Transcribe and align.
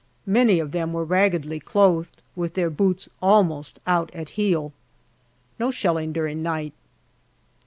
Many 0.25 0.59
of 0.59 0.71
them 0.71 0.93
were 0.93 1.05
raggedly 1.05 1.59
clothed, 1.59 2.23
with 2.35 2.55
their 2.55 2.71
boots 2.71 3.07
almost 3.21 3.79
out 3.85 4.09
at 4.15 4.29
heel. 4.29 4.73
No 5.59 5.69
shelling 5.69 6.11
during 6.11 6.41
night. 6.41 6.73